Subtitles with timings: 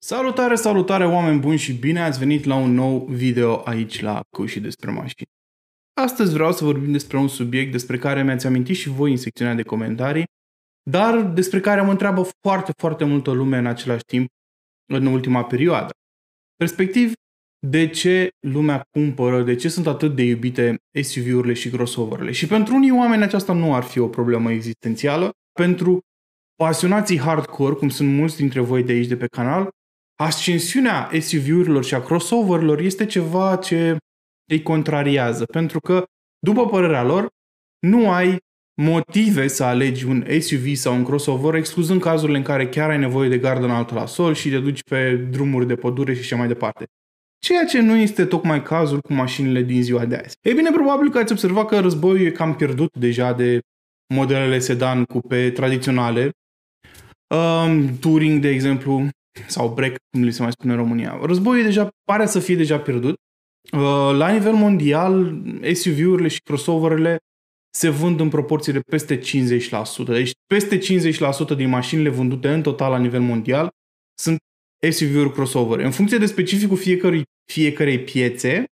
[0.00, 4.60] Salutare, salutare oameni buni și bine ați venit la un nou video aici la Cușii
[4.60, 5.28] despre mașini.
[6.00, 9.54] Astăzi vreau să vorbim despre un subiect despre care mi-ați amintit și voi în secțiunea
[9.54, 10.24] de comentarii,
[10.90, 14.28] dar despre care mă întreabă foarte, foarte multă lume în același timp
[14.92, 15.90] în ultima perioadă.
[16.56, 17.12] Respectiv,
[17.66, 22.32] de ce lumea cumpără, de ce sunt atât de iubite SUV-urile și crossover-urile.
[22.32, 25.98] Și pentru unii oameni aceasta nu ar fi o problemă existențială, pentru
[26.54, 29.68] pasionații hardcore, cum sunt mulți dintre voi de aici de pe canal,
[30.22, 33.96] ascensiunea SUV-urilor și a crossover-urilor este ceva ce
[34.50, 36.04] îi contrariază, pentru că,
[36.38, 37.28] după părerea lor,
[37.86, 38.36] nu ai
[38.82, 43.28] motive să alegi un SUV sau un crossover, excluzând cazurile în care chiar ai nevoie
[43.28, 46.48] de gardă înaltă la sol și te duci pe drumuri de pădure și așa mai
[46.48, 46.84] departe.
[47.38, 50.36] Ceea ce nu este tocmai cazul cu mașinile din ziua de azi.
[50.42, 53.60] Ei bine, probabil că ați observat că războiul e cam pierdut deja de
[54.14, 56.30] modelele sedan cupe tradiționale.
[57.34, 59.08] Um, Touring, de exemplu,
[59.46, 61.18] sau break, cum li se mai spune în România.
[61.22, 63.14] Războiul deja pare să fie deja pierdut.
[63.72, 67.16] Uh, la nivel mondial, SUV-urile și crossover-urile
[67.74, 69.22] se vând în proporție de peste 50%.
[70.04, 73.68] Deci peste 50% din mașinile vândute în total la nivel mondial
[74.18, 74.38] sunt
[74.90, 75.78] SUV-uri crossover.
[75.78, 78.64] În funcție de specificul fiecărui, fiecarei piețe,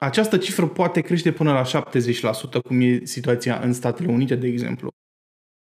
[0.00, 4.88] această cifră poate crește până la 70%, cum e situația în Statele Unite, de exemplu.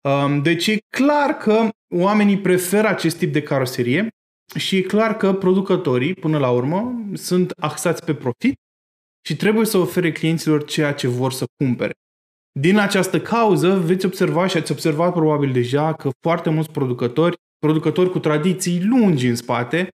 [0.09, 4.09] Um, deci e clar că oamenii preferă acest tip de caroserie
[4.55, 8.55] și e clar că producătorii, până la urmă, sunt axați pe profit
[9.27, 11.93] și trebuie să ofere clienților ceea ce vor să cumpere.
[12.59, 18.11] Din această cauză veți observa și ați observat probabil deja că foarte mulți producători, producători
[18.11, 19.89] cu tradiții lungi în spate,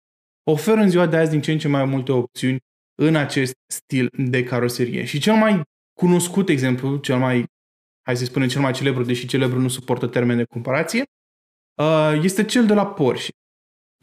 [0.51, 2.59] oferă în ziua de azi din ce în ce mai multe opțiuni
[3.03, 5.05] în acest stil de caroserie.
[5.05, 5.63] Și cel mai
[5.99, 7.45] cunoscut exemplu, cel mai,
[8.07, 11.03] hai să spunem, cel mai celebru, deși celebru nu suportă termen de comparație,
[11.83, 13.31] uh, este cel de la Porsche.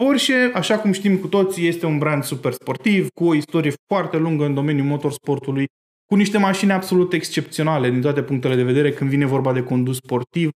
[0.03, 4.17] Porsche, așa cum știm cu toții, este un brand super sportiv, cu o istorie foarte
[4.17, 5.67] lungă în domeniul motorsportului,
[6.06, 9.96] cu niște mașini absolut excepționale din toate punctele de vedere când vine vorba de condus
[9.96, 10.50] sportiv.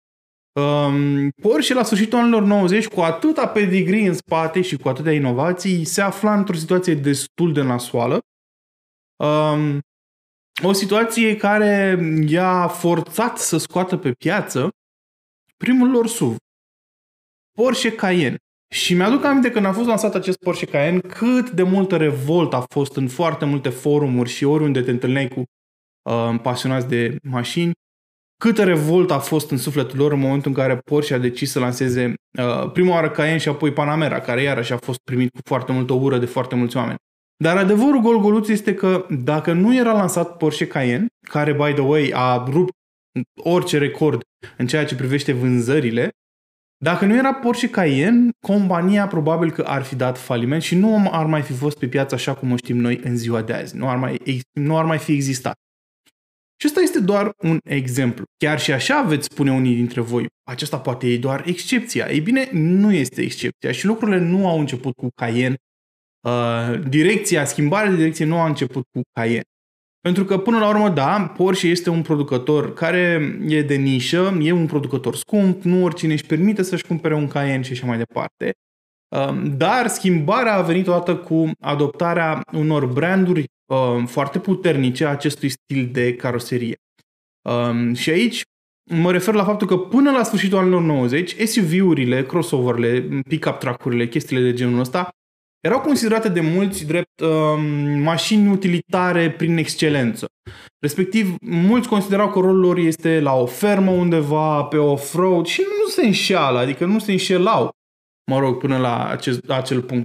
[0.60, 5.84] Um, Porsche la sfârșitul anilor 90, cu atâta pedigree în spate și cu atâtea inovații,
[5.84, 8.18] se afla într-o situație destul de nasoală.
[9.16, 9.80] Um,
[10.62, 14.68] o situație care i-a forțat să scoată pe piață
[15.56, 16.36] primul lor SUV,
[17.52, 18.38] Porsche Cayenne.
[18.68, 22.64] Și mi-aduc aminte când a fost lansat acest Porsche Cayenne, cât de multă revolt a
[22.68, 25.42] fost în foarte multe forumuri și oriunde te întâlneai cu
[26.10, 27.72] uh, pasionați de mașini,
[28.42, 31.58] câtă revolt a fost în sufletul lor în momentul în care Porsche a decis să
[31.58, 35.72] lanseze uh, prima oară Cayenne și apoi Panamera, care iarăși a fost primit cu foarte
[35.72, 36.98] multă ură de foarte mulți oameni.
[37.36, 42.10] Dar adevărul golgoluț este că dacă nu era lansat Porsche Cayenne, care, by the way,
[42.14, 42.72] a rupt
[43.34, 44.22] orice record
[44.56, 46.10] în ceea ce privește vânzările,
[46.76, 51.26] dacă nu era Porsche Cayenne, compania probabil că ar fi dat faliment și nu ar
[51.26, 53.76] mai fi fost pe piață așa cum o știm noi în ziua de azi.
[53.76, 55.54] Nu ar mai, nu ar mai fi existat.
[56.56, 58.24] Și ăsta este doar un exemplu.
[58.36, 62.10] Chiar și așa veți spune unii dintre voi, acesta poate e doar excepția.
[62.10, 65.56] Ei bine, nu este excepția și lucrurile nu au început cu Cayenne.
[66.20, 69.53] Uh, direcția, schimbarea de direcție nu a început cu Cayenne.
[70.04, 74.52] Pentru că, până la urmă, da, Porsche este un producător care e de nișă, e
[74.52, 78.52] un producător scump, nu oricine își permite să-și cumpere un Cayenne și așa mai departe.
[79.16, 85.48] Um, dar schimbarea a venit odată cu adoptarea unor branduri um, foarte puternice a acestui
[85.48, 86.76] stil de caroserie.
[87.48, 88.42] Um, și aici
[88.90, 94.42] mă refer la faptul că până la sfârșitul anilor 90, SUV-urile, crossover-urile, pick-up truck-urile, chestiile
[94.42, 95.08] de genul ăsta,
[95.64, 97.28] erau considerate de mulți drept uh,
[98.02, 100.26] mașini utilitare prin excelență.
[100.78, 105.88] Respectiv, mulți considerau că rolul lor este la o fermă undeva, pe off-road și nu
[105.88, 107.70] se înșeală, adică nu se înșelau,
[108.30, 110.04] mă rog, până la acest, acel punct.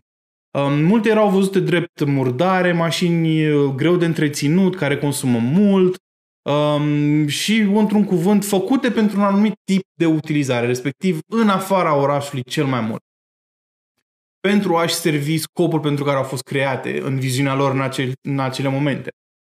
[0.59, 5.95] Um, multe erau văzute drept murdare, mașini uh, greu de întreținut, care consumă mult
[6.49, 12.43] um, și, într-un cuvânt, făcute pentru un anumit tip de utilizare, respectiv în afara orașului
[12.43, 13.01] cel mai mult
[14.39, 18.39] pentru a-și servi scopul pentru care au fost create în viziunea lor în, acel, în
[18.39, 19.09] acele momente.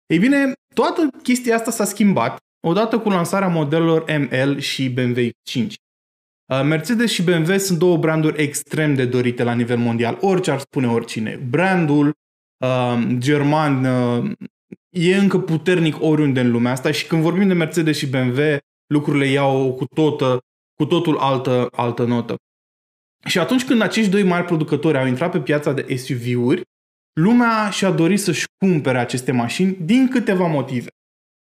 [0.06, 2.38] Ei bine, toată chestia asta s-a schimbat
[2.68, 5.76] odată cu lansarea modelelor ML și BMW 5.
[6.54, 10.60] Uh, Mercedes și BMW sunt două branduri extrem de dorite la nivel mondial, orice ar
[10.60, 11.36] spune oricine.
[11.50, 12.14] Brandul
[12.66, 14.32] uh, german uh,
[14.90, 18.58] e încă puternic oriunde în lumea asta și când vorbim de Mercedes și BMW,
[18.94, 20.40] lucrurile iau cu, totă,
[20.76, 22.36] cu totul altă, altă notă.
[23.26, 26.62] Și atunci când acești doi mari producători au intrat pe piața de SUV-uri,
[27.14, 30.88] lumea și-a dorit să-și cumpere aceste mașini din câteva motive.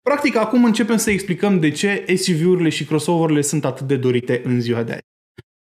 [0.01, 4.61] Practic, acum începem să explicăm de ce SUV-urile și crossover-urile sunt atât de dorite în
[4.61, 5.07] ziua de azi.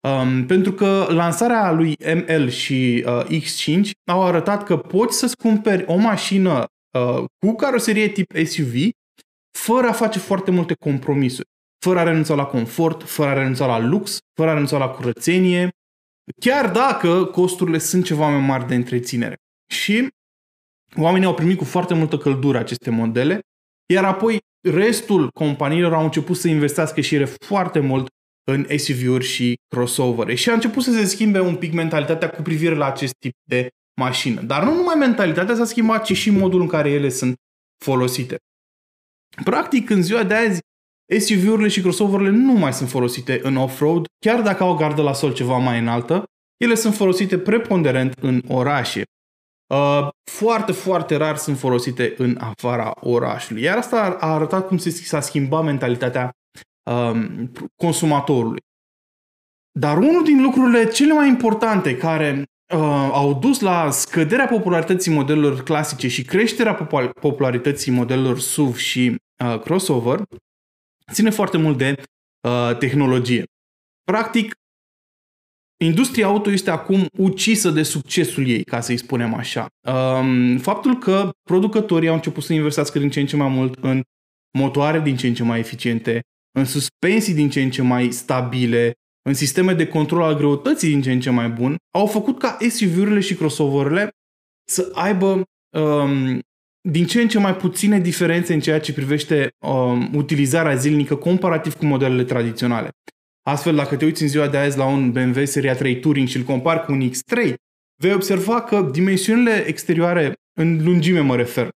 [0.08, 5.84] Um, pentru că lansarea lui ML și uh, X5 au arătat că poți să-ți cumperi
[5.88, 6.66] o mașină
[6.98, 8.74] uh, cu caroserie tip SUV
[9.58, 11.48] fără a face foarte multe compromisuri.
[11.86, 15.70] Fără a renunța la confort, fără a renunța la lux, fără a renunța la curățenie,
[16.40, 19.36] chiar dacă costurile sunt ceva mai mari de întreținere.
[19.74, 20.08] Și
[20.98, 23.40] oamenii au primit cu foarte multă căldură aceste modele,
[23.94, 24.40] iar apoi
[24.70, 28.08] restul companiilor au început să investească și ele foarte mult
[28.52, 32.76] în SUV-uri și crossover Și a început să se schimbe un pic mentalitatea cu privire
[32.76, 33.70] la acest tip de
[34.02, 34.42] mașină.
[34.42, 37.36] Dar nu numai mentalitatea s-a schimbat, ci și modul în care ele sunt
[37.86, 38.36] folosite.
[39.44, 40.60] Practic, în ziua de azi,
[41.20, 45.14] SUV-urile și crossover nu mai sunt folosite în off-road, chiar dacă au o gardă la
[45.14, 46.24] sol ceva mai înaltă,
[46.58, 49.04] ele sunt folosite preponderent în orașe.
[49.74, 53.62] Uh, foarte, foarte rar sunt folosite în afara orașului.
[53.62, 56.32] Iar asta a arătat cum s-a schimbat mentalitatea
[56.92, 58.60] um, consumatorului.
[59.80, 62.44] Dar unul din lucrurile cele mai importante care
[62.74, 66.74] uh, au dus la scăderea popularității modelelor clasice și creșterea
[67.20, 69.16] popularității modelelor SUV și
[69.46, 70.24] uh, crossover
[71.12, 72.04] ține foarte mult de
[72.48, 73.44] uh, tehnologie.
[74.04, 74.54] Practic,
[75.84, 79.68] industria auto este acum ucisă de succesul ei, ca să-i spunem așa.
[79.88, 84.02] Um, faptul că producătorii au început să investească din ce în ce mai mult în
[84.58, 86.22] motoare din ce în ce mai eficiente,
[86.58, 88.94] în suspensii din ce în ce mai stabile,
[89.30, 92.58] în sisteme de control al greutății din ce în ce mai bun, au făcut ca
[92.70, 94.10] SUV-urile și crossover-urile
[94.70, 95.44] să aibă
[95.78, 96.40] um,
[96.90, 101.74] din ce în ce mai puține diferențe în ceea ce privește um, utilizarea zilnică comparativ
[101.74, 102.90] cu modelele tradiționale.
[103.48, 106.38] Astfel, dacă te uiți în ziua de azi la un BMW Seria 3 Touring și
[106.38, 107.54] îl compari cu un X3,
[108.02, 111.70] vei observa că dimensiunile exterioare, în lungime mă refer,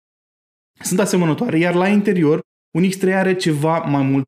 [0.79, 2.41] sunt asemănătoare, iar la interior
[2.77, 4.25] un X3 are ceva mai mult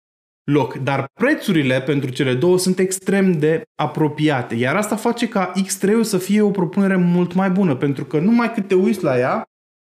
[0.51, 0.73] loc.
[0.73, 6.17] Dar prețurile pentru cele două sunt extrem de apropiate, iar asta face ca X3-ul să
[6.17, 9.43] fie o propunere mult mai bună, pentru că numai cât te uiți la ea,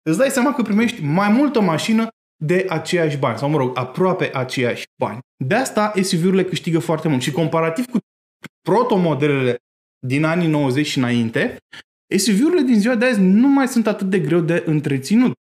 [0.10, 2.08] îți dai seama că primești mai multă mașină
[2.44, 5.20] de aceiași bani, sau mă rog, aproape aceiași bani.
[5.44, 7.98] De asta SUV-urile câștigă foarte mult și comparativ cu
[8.62, 9.58] protomodelele
[10.08, 11.58] din anii 90 și înainte,
[12.18, 15.34] SUV-urile din ziua de azi nu mai sunt atât de greu de întreținut.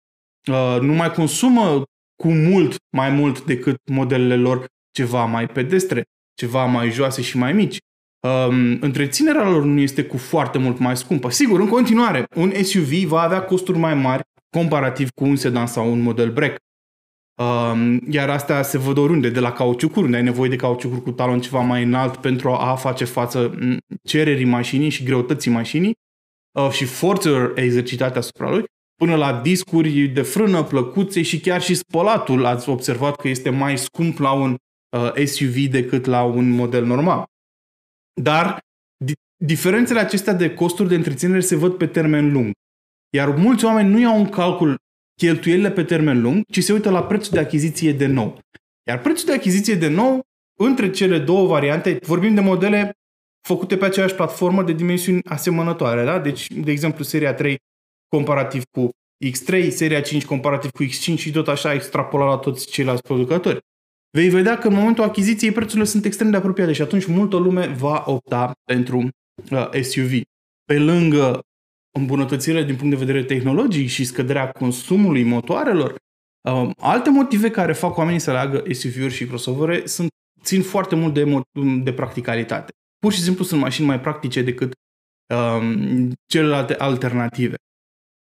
[0.52, 1.84] Uh, nu mai consumă
[2.24, 7.54] cu mult mai mult decât modelele lor ceva mai pedestre, ceva mai joase și mai
[7.54, 7.78] mici.
[8.28, 11.30] Um, întreținerea lor nu este cu foarte mult mai scumpă.
[11.30, 15.92] Sigur, în continuare, un SUV va avea costuri mai mari comparativ cu un sedan sau
[15.92, 16.56] un model break.
[17.42, 21.12] Um, iar astea se văd oriunde, de la cauciucuri, unde ai nevoie de cauciucuri cu
[21.12, 23.58] talon ceva mai înalt pentru a face față
[24.04, 25.94] cererii mașinii și greutății mașinii
[26.60, 28.64] uh, și forțelor exercitate asupra lui,
[28.96, 33.78] până la discuri de frână, plăcuțe și chiar și spălatul ați observat că este mai
[33.78, 34.56] scump la un
[34.98, 37.24] uh, SUV decât la un model normal.
[38.22, 38.60] Dar
[39.06, 42.52] di- diferențele acestea de costuri de întreținere se văd pe termen lung.
[43.16, 44.78] Iar mulți oameni nu iau în calcul
[45.16, 48.40] cheltuielile pe termen lung, ci se uită la prețul de achiziție de nou.
[48.88, 50.22] Iar prețul de achiziție de nou,
[50.60, 52.92] între cele două variante, vorbim de modele
[53.48, 56.20] făcute pe aceeași platformă de dimensiuni asemănătoare, da?
[56.20, 57.58] Deci, de exemplu, seria 3
[58.08, 58.90] comparativ cu
[59.26, 63.60] X3, seria 5 comparativ cu X5 și tot așa extrapolat la toți ceilalți producători.
[64.18, 67.68] Vei vedea că în momentul achiziției prețurile sunt extrem de apropiate și atunci multă lume
[67.68, 69.10] va opta pentru
[69.52, 70.22] uh, SUV.
[70.66, 71.42] Pe lângă
[72.00, 75.96] îmbunătățirile din punct de vedere tehnologic și scăderea consumului motoarelor,
[76.50, 80.10] uh, alte motive care fac oamenii să aleagă SUV-uri și crossover sunt,
[80.44, 81.42] țin foarte mult de,
[81.84, 82.72] de practicalitate.
[83.00, 84.74] Pur și simplu sunt mașini mai practice decât
[85.34, 87.56] um, celelalte alternative.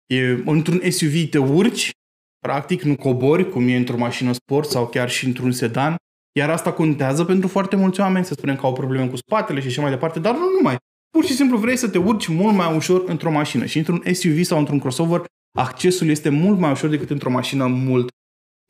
[0.06, 1.90] E, într-un SUV te urci,
[2.38, 5.96] practic nu cobori, cum e într-o mașină sport sau chiar și într-un sedan,
[6.38, 9.66] iar asta contează pentru foarte mulți oameni, să spunem că au probleme cu spatele și
[9.66, 10.76] așa mai departe, dar nu numai.
[11.10, 14.42] Pur și simplu vrei să te urci mult mai ușor într-o mașină și într-un SUV
[14.42, 15.24] sau într-un crossover
[15.58, 18.08] accesul este mult mai ușor decât într-o mașină mult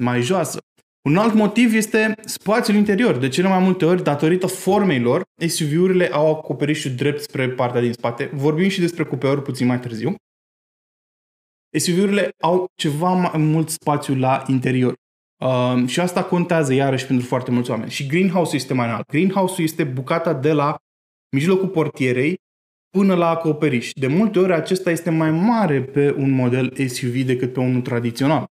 [0.02, 0.58] mai joasă.
[1.08, 3.16] Un alt motiv este spațiul interior.
[3.16, 7.92] De cele mai multe ori, datorită formei lor, SUV-urile au acoperișul drept spre partea din
[7.92, 8.30] spate.
[8.32, 10.14] Vorbim și despre cupeuri puțin mai târziu.
[11.78, 14.94] SUV-urile au ceva mai mult spațiu la interior.
[15.44, 17.90] Um, și asta contează iarăși pentru foarte mulți oameni.
[17.90, 19.06] Și greenhouse-ul este mai înalt.
[19.06, 20.76] Greenhouse-ul este bucata de la
[21.30, 22.36] mijlocul portierei
[22.90, 23.92] până la acoperiș.
[23.92, 28.46] De multe ori acesta este mai mare pe un model SUV decât pe unul tradițional.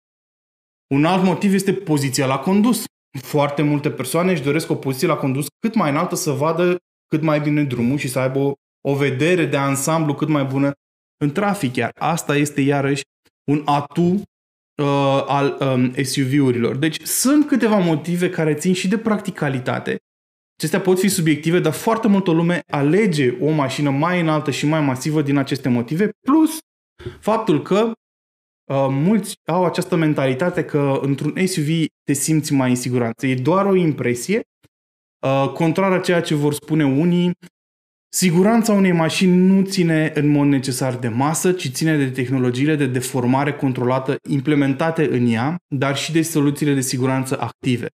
[0.94, 2.84] Un alt motiv este poziția la condus.
[3.20, 6.76] Foarte multe persoane își doresc o poziție la condus cât mai înaltă să vadă
[7.06, 8.52] cât mai bine drumul și să aibă o,
[8.88, 10.72] o vedere de ansamblu cât mai bună
[11.24, 11.76] în trafic.
[11.76, 13.02] Iar asta este iarăși
[13.50, 16.76] un atu uh, al um, SUV-urilor.
[16.76, 19.96] Deci sunt câteva motive care țin și de practicalitate
[20.56, 24.80] Acestea pot fi subiective, dar foarte multă lume alege o mașină mai înaltă și mai
[24.80, 26.58] masivă din aceste motive, plus
[27.20, 27.92] faptul că
[28.70, 31.68] uh, mulți au această mentalitate că într-un SUV
[32.04, 33.26] te simți mai în siguranță.
[33.26, 34.40] E doar o impresie,
[35.26, 37.32] uh, contrar a ceea ce vor spune unii,
[38.14, 42.86] Siguranța unei mașini nu ține în mod necesar de masă, ci ține de tehnologiile de
[42.86, 47.86] deformare controlată implementate în ea, dar și de soluțiile de siguranță active.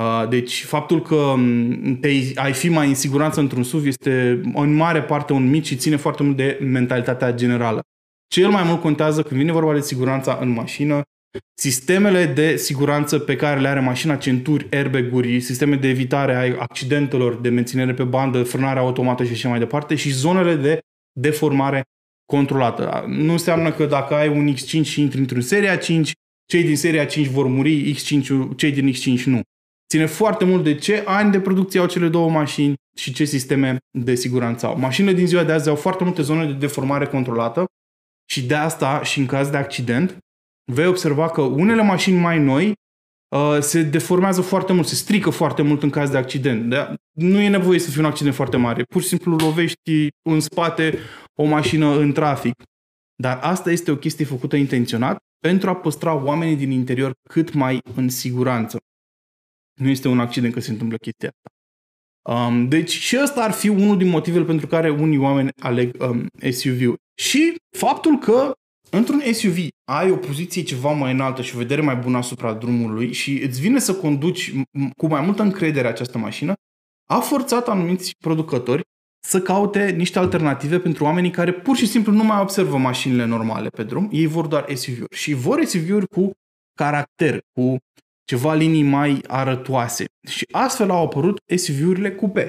[0.00, 4.74] Uh, deci faptul că mm, te, ai fi mai în siguranță într-un SUV este în
[4.74, 7.80] mare parte un mit și ține foarte mult de mentalitatea generală.
[8.28, 11.02] Cel mai mult contează când vine vorba de siguranța în mașină,
[11.54, 17.34] sistemele de siguranță pe care le are mașina, centuri, airbag-uri, sisteme de evitare a accidentelor,
[17.34, 20.78] de menținere pe bandă, frânare automată și așa mai departe și zonele de
[21.12, 21.82] deformare
[22.32, 23.04] controlată.
[23.08, 26.12] Nu înseamnă că dacă ai un X5 și intri într-un seria 5,
[26.46, 28.26] cei din seria 5 vor muri, X5,
[28.56, 29.40] cei din X5 nu.
[29.88, 33.78] Ține foarte mult de ce ani de producție au cele două mașini și ce sisteme
[33.98, 34.78] de siguranță au.
[34.78, 37.64] Mașinile din ziua de azi au foarte multe zone de deformare controlată
[38.30, 40.18] și de asta și în caz de accident
[40.72, 42.72] vei observa că unele mașini mai noi
[43.36, 46.70] uh, se deformează foarte mult, se strică foarte mult în caz de accident.
[46.70, 48.82] De- nu e nevoie să fie un accident foarte mare.
[48.82, 50.98] Pur și simplu lovești în spate
[51.34, 52.62] o mașină în trafic.
[53.22, 57.78] Dar asta este o chestie făcută intenționat pentru a păstra oamenii din interior cât mai
[57.94, 58.78] în siguranță.
[59.80, 61.50] Nu este un accident că se întâmplă chestia asta.
[62.26, 66.26] Um, deci și ăsta ar fi unul din motivele pentru care unii oameni aleg um,
[66.50, 67.00] SUV-uri.
[67.14, 68.52] Și faptul că
[68.90, 73.12] într-un SUV ai o poziție ceva mai înaltă și o vedere mai bună asupra drumului
[73.12, 74.52] și îți vine să conduci
[74.96, 76.52] cu mai multă încredere această mașină,
[77.08, 78.82] a forțat anumiți producători
[79.26, 83.68] să caute niște alternative pentru oamenii care pur și simplu nu mai observă mașinile normale
[83.68, 86.30] pe drum, ei vor doar SUV-uri și vor SUV-uri cu
[86.74, 87.76] caracter, cu
[88.26, 90.04] ceva linii mai arătoase.
[90.28, 92.48] Și astfel au apărut SUV-urile cupe.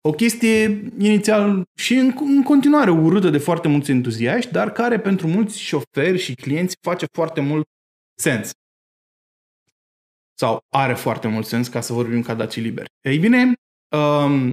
[0.00, 0.62] O chestie
[0.98, 6.18] inițial și în, în continuare urâtă de foarte mulți entuziaști, dar care pentru mulți șoferi
[6.18, 7.66] și clienți face foarte mult
[8.18, 8.50] sens.
[10.38, 12.88] Sau are foarte mult sens, ca să vorbim ca daci liberi.
[13.00, 13.52] Ei bine,
[13.96, 14.52] um,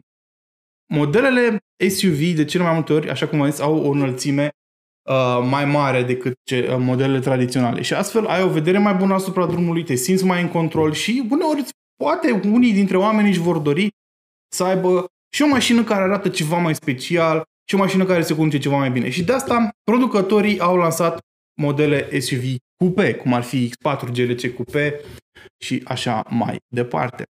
[0.94, 1.58] modelele
[1.90, 4.50] SUV de cele mai multe ori, așa cum am zis, au o înălțime
[5.10, 7.82] uh, mai mare decât ce, uh, modelele tradiționale.
[7.82, 11.28] Și astfel ai o vedere mai bună asupra drumului, te simți mai în control și
[11.30, 13.90] uneori poate unii dintre oameni își vor dori
[14.56, 15.06] să aibă
[15.36, 18.78] și o mașină care arată ceva mai special și o mașină care se conduce ceva
[18.78, 19.10] mai bine.
[19.10, 21.20] Și de asta producătorii au lansat
[21.62, 22.44] modele SUV
[22.84, 25.02] cupe, cum ar fi X4, GLC cupe
[25.64, 27.24] și așa mai departe.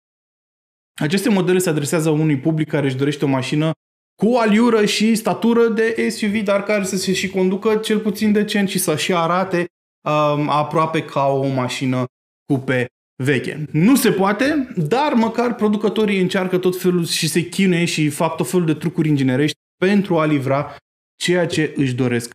[1.02, 3.72] Aceste modele se adresează unui public care își dorește o mașină
[4.16, 8.32] cu o aliură și statură de SUV, dar care să se și conducă cel puțin
[8.32, 9.66] decent și să și arate
[10.02, 12.06] um, aproape ca o mașină
[12.46, 12.88] cupe
[13.24, 13.66] veche.
[13.72, 18.50] Nu se poate, dar măcar producătorii încearcă tot felul și se chinuie și fac tot
[18.50, 20.76] felul de trucuri inginerești pentru a livra
[21.16, 22.32] ceea ce își doresc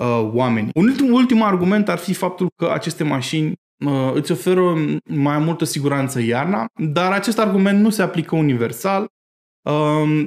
[0.00, 0.70] uh, oamenii.
[0.74, 3.52] Un ultim, ultim argument ar fi faptul că aceste mașini
[3.84, 9.06] uh, îți oferă mai multă siguranță iarna, dar acest argument nu se aplică universal.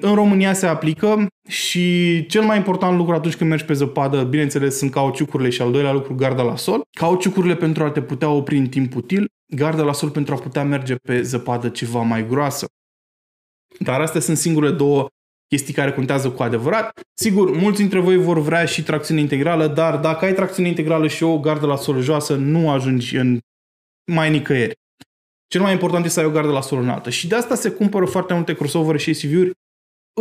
[0.02, 4.78] În România se aplică și cel mai important lucru atunci când mergi pe zăpadă, bineînțeles,
[4.78, 6.82] sunt cauciucurile și al doilea lucru, garda la sol.
[6.98, 10.64] Cauciucurile pentru a te putea opri în timp util, garda la sol pentru a putea
[10.64, 12.66] merge pe zăpadă ceva mai groasă.
[13.80, 15.08] Dar astea sunt singurele două
[15.48, 17.00] chestii care contează cu adevărat.
[17.14, 21.24] Sigur, mulți dintre voi vor vrea și tracțiune integrală, dar dacă ai tracțiune integrală și
[21.24, 23.40] o gardă la sol joasă, nu ajungi în
[24.12, 24.74] mai nicăieri.
[25.50, 27.10] Cel mai important este să ai o gardă la sol înaltă.
[27.10, 29.52] Și de asta se cumpără foarte multe crossover și SUV-uri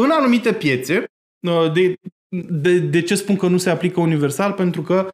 [0.00, 1.04] în anumite piețe.
[1.46, 1.94] Uh, de,
[2.50, 4.52] de, de ce spun că nu se aplică universal?
[4.52, 5.08] Pentru că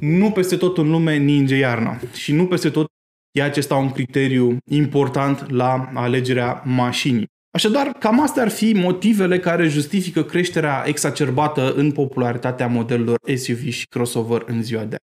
[0.00, 1.98] nu peste tot în lume ninge iarna.
[2.12, 2.86] Și nu peste tot
[3.30, 7.30] e acesta un criteriu important la alegerea mașinii.
[7.50, 13.86] Așadar, cam astea ar fi motivele care justifică creșterea exacerbată în popularitatea modelelor SUV și
[13.86, 15.11] crossover în ziua de azi.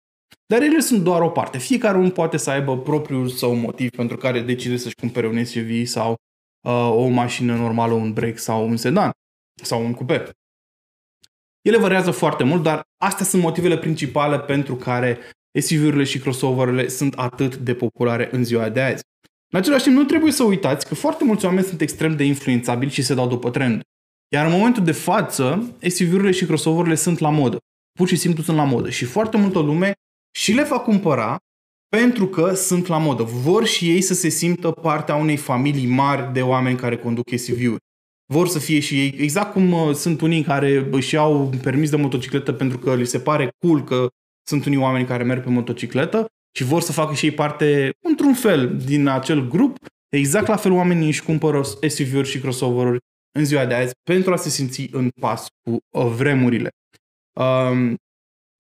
[0.48, 1.58] Dar ele sunt doar o parte.
[1.58, 5.86] Fiecare un poate să aibă propriul său motiv pentru care decide să-și cumpere un SUV
[5.86, 6.16] sau
[6.68, 9.12] uh, o mașină normală, un break sau un sedan
[9.64, 10.30] sau un cupe.
[11.62, 15.18] Ele variază foarte mult, dar astea sunt motivele principale pentru care
[15.60, 19.04] SUV-urile și crossover-urile sunt atât de populare în ziua de azi.
[19.54, 22.92] În același timp, nu trebuie să uitați că foarte mulți oameni sunt extrem de influențabili
[22.92, 23.82] și se dau după trend.
[24.34, 27.58] Iar în momentul de față, SUV-urile și crossover-urile sunt la modă.
[28.00, 28.90] Pur și simplu sunt la modă.
[28.90, 29.94] Și foarte multă lume
[30.32, 31.38] și le va cumpăra
[31.90, 33.24] pentru că sunt la modă.
[33.24, 37.86] Vor și ei să se simtă partea unei familii mari de oameni care conduc SUV-uri.
[38.34, 41.96] Vor să fie și ei, exact cum uh, sunt unii care își iau permis de
[41.96, 44.08] motocicletă pentru că li se pare cool că
[44.48, 46.26] sunt unii oameni care merg pe motocicletă
[46.58, 49.78] și vor să facă și ei parte, într-un fel, din acel grup,
[50.10, 53.00] Exact la fel oamenii își cumpără SUV-uri și crossover-uri
[53.32, 56.70] în ziua de azi pentru a se simți în pas cu uh, vremurile.
[57.40, 57.96] Um,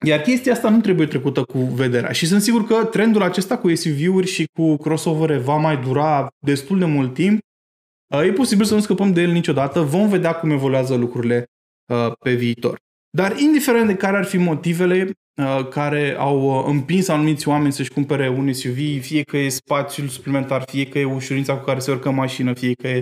[0.06, 2.12] iar chestia asta nu trebuie trecută cu vederea.
[2.12, 6.80] Și sunt sigur că trendul acesta cu SUV-uri și cu crossover va mai dura destul
[6.80, 7.40] de mult timp.
[8.16, 9.82] Uh, e posibil să nu scăpăm de el niciodată.
[9.82, 11.46] Vom vedea cum evoluează lucrurile
[11.94, 12.78] uh, pe viitor.
[13.10, 15.12] Dar indiferent de care ar fi motivele
[15.42, 20.64] uh, care au împins anumiți oameni să-și cumpere un SUV, fie că e spațiul suplimentar,
[20.68, 23.02] fie că e ușurința cu care se urcă mașină, fie că e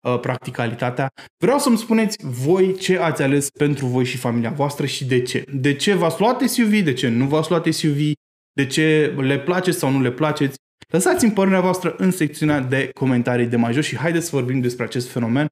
[0.00, 1.12] Uh, practicalitatea.
[1.42, 5.44] Vreau să-mi spuneți voi ce ați ales pentru voi și familia voastră și de ce.
[5.52, 8.12] De ce v-ați luat SUV, de ce nu v-ați luat SUV,
[8.52, 10.56] de ce le place sau nu le placeți.
[10.88, 14.84] Lăsați-mi părerea voastră în secțiunea de comentarii de mai jos și haideți să vorbim despre
[14.84, 15.46] acest fenomen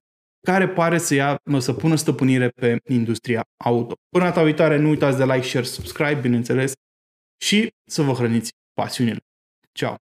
[0.45, 3.93] care pare să, ia, să pună stăpânire pe industria auto.
[4.09, 6.73] Până data viitoare, nu uitați de like, share, subscribe, bineînțeles,
[7.43, 9.19] și să vă hrăniți pasiunile.
[9.71, 10.04] Ciao!